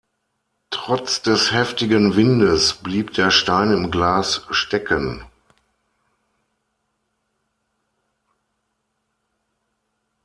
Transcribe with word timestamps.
Trotz 0.71 1.21
des 1.21 1.51
heftigen 1.51 2.15
Windes 2.15 2.73
blieb 2.73 3.13
der 3.13 3.29
Stein 3.29 3.71
im 3.71 3.91
Glas 3.91 4.47
stecken. 4.49 5.23